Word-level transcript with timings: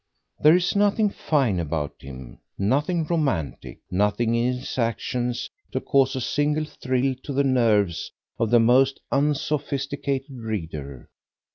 There 0.39 0.55
is 0.55 0.75
nothing 0.75 1.11
fine 1.11 1.59
about 1.59 1.93
him, 2.01 2.39
nothing 2.57 3.05
romantic; 3.05 3.81
nothing 3.91 4.33
in 4.33 4.53
his 4.55 4.79
actions 4.79 5.47
to 5.73 5.79
cause 5.79 6.15
a 6.15 6.21
single 6.21 6.65
thrill 6.65 7.13
to 7.21 7.31
the 7.31 7.43
nerves 7.43 8.11
of 8.39 8.49
the 8.49 8.59
most 8.59 8.99
unsophisticated 9.11 10.39
reader. 10.39 11.07